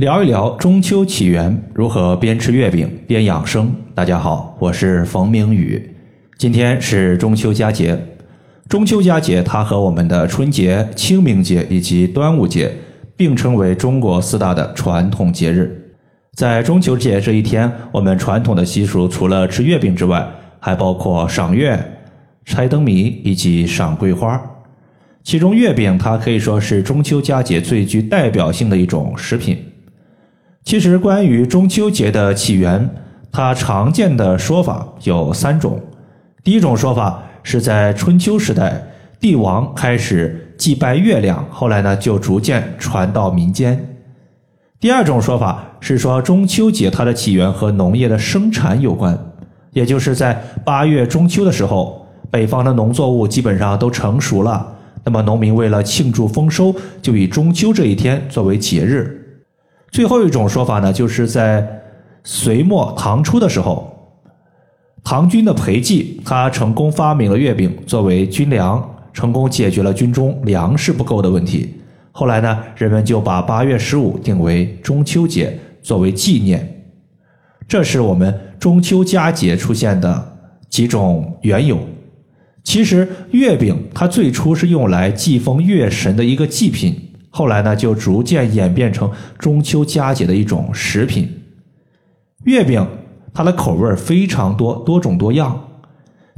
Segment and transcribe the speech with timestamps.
[0.00, 3.70] 聊一聊中秋起源，如何边吃月饼边养生。
[3.94, 5.94] 大家好，我是冯明宇。
[6.38, 8.02] 今天是中秋佳节，
[8.66, 12.74] 中秋佳节它和我们的春节、清明节以及端午节
[13.14, 15.92] 并称为中国四大的传统节日。
[16.32, 20.26] 在中秋节这一天，我们传统的习俗除了吃月饼之外，
[20.60, 21.78] 还包括赏月、
[22.46, 24.40] 猜灯谜以及赏桂花。
[25.22, 29.58] 其中，月饼它可以说是中秋佳节最具代表性的一种食品。
[30.70, 32.88] 其实，关于中秋节的起源，
[33.32, 35.80] 它常见的说法有三种。
[36.44, 38.80] 第一种说法是在春秋时代，
[39.18, 43.84] 帝王开始祭拜月亮，后来呢就逐渐传到民间。
[44.78, 49.18] 第二种说法是说中秋节它的起源和农业的生产有关，
[49.72, 54.64] 也就是在八月中秋的时候，北方的农作物基本上都成熟了，
[55.02, 59.16] 那么农民为了庆祝丰收，就以中秋这一天作为节日。
[59.90, 61.66] 最后一种说法呢，就是在
[62.22, 63.92] 隋末唐初的时候，
[65.02, 71.74] 唐军的裴寂他成功发明了月饼作为军粮，成功解决了军中粮食不够的问题。
[72.12, 76.84] 后来呢，人们就把八月十五定为中秋节作为纪念。
[77.66, 81.78] 这是我们中秋佳节出现的几种缘由。
[82.62, 87.09] 其实月饼它最初是用来祭奉月神的一个祭品。
[87.30, 91.28] 后来呢，就逐渐演变成中秋佳节的一种食品。
[92.44, 92.84] 月饼
[93.32, 95.68] 它的口味非常多，多种多样。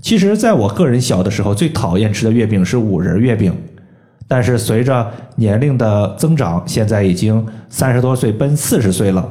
[0.03, 3.53] 其实，在我个人小的时候，最讨厌吃的月饼是五仁月饼。
[4.29, 9.29] 但是随着年龄的增长，现在已经三十多岁奔四十岁了，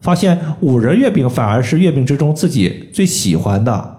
[0.00, 3.96] 发现五仁月饼反而是月饼之中自己最喜欢的。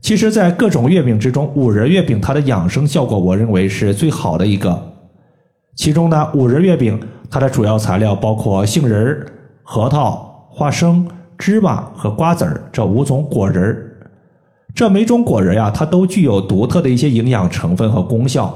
[0.00, 4.97] 其实，在各种月饼之中，五仁月饼它的养生效果，我认为是最好的一个。
[5.78, 9.24] 其中呢，五仁月饼它的主要材料包括杏仁、
[9.62, 13.80] 核桃、花生、芝麻和瓜子儿这五种果仁。
[14.74, 18.52] 这每种果仁呀，它都具有独特的一些营养成分和功效。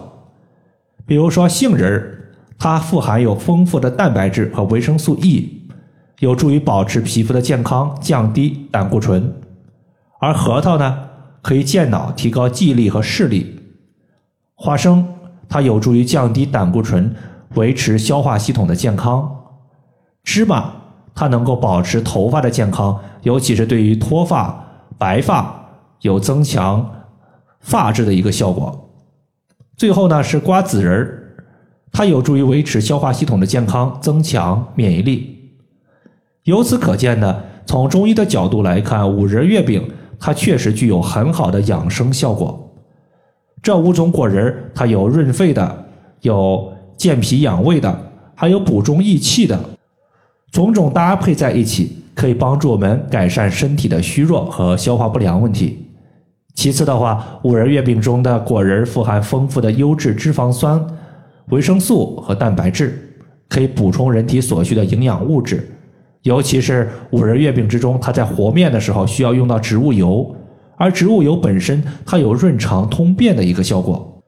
[1.06, 2.02] 比如说杏仁，
[2.58, 5.68] 它富含有丰富的蛋白质和维生素 E，
[6.18, 9.32] 有助于保持皮肤的健康，降低胆固醇。
[10.18, 10.98] 而核桃呢，
[11.40, 13.60] 可以健脑，提高记忆力和视力。
[14.56, 15.06] 花生。
[15.52, 17.14] 它有助于降低胆固醇，
[17.56, 19.30] 维持消化系统的健康。
[20.24, 20.72] 芝麻
[21.14, 24.64] 它能够保持头发的健康，尤其是对于脱发、
[24.96, 25.54] 白发
[26.00, 26.90] 有增强
[27.60, 28.90] 发质的一个效果。
[29.76, 31.34] 最后呢是瓜子仁儿，
[31.92, 35.50] 它有助于维持消化系统的健康，增强免疫力。
[36.44, 39.86] 由此可见呢，从中医的角度来看，五仁月饼
[40.18, 42.71] 它确实具有很好的养生效果。
[43.62, 45.84] 这五种果仁，它有润肺的，
[46.22, 47.96] 有健脾养胃的，
[48.34, 49.58] 还有补中益气的，
[50.50, 55.78] 种种搭配在一起，可以帮助我们改善身体的虚弱和消化不良问题。
[56.54, 60.84] 其次的话，五仁月饼中的果仁富含丰富的优质脂肪酸、
[61.50, 63.16] 维生素和蛋白质，
[63.48, 65.70] 可以补充人体所需的营养物质。
[66.22, 70.34] 尤其是五仁月饼之中，它在和面的时候需要用到植物油。
[70.82, 74.20] 而植物油本身，它有润肠通便的一个效果。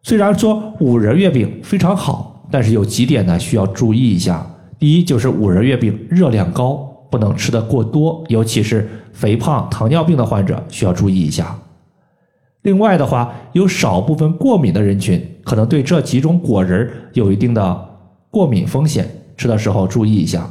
[0.00, 4.46] 虽然说五仁月饼非常好，但是有几点呢需要注意一下。
[4.78, 6.74] 第一，就是五仁月饼热量高，
[7.10, 11.58] 不能吃得过多，尤其是肥胖、糖尿病的患者需要注意一下。
[12.62, 17.88] 另外的话，有少部分过敏的人群，可能对这几种果仁有一定的
[18.30, 19.04] 过敏风险，
[19.36, 20.48] 吃的时候注意一下。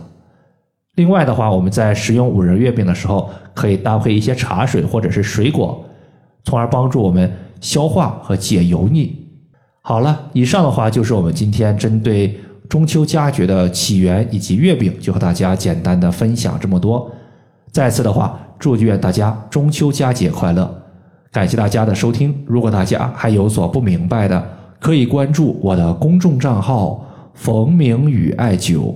[0.97, 5.85] 另外的话，我们在食用五仁月饼的时候，可以搭配一些茶水或者是水果，
[6.43, 7.31] 从而帮助我们
[7.61, 9.15] 消化和解油腻。
[9.81, 12.35] 好了，以上的话就是我们今天针对
[12.67, 17.11] 中秋佳节的起源以及月饼，就和大家简单的分享这么多。
[17.71, 20.83] 再次的话，祝愿大家中秋佳节快乐！
[21.31, 22.33] 感谢大家的收听。
[22.47, 24.43] 如果大家还有所不明白的，
[24.79, 27.05] 可以关注我的公众账号
[27.35, 28.95] “冯明宇艾灸”。